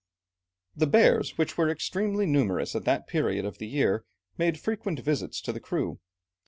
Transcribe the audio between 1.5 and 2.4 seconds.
were extremely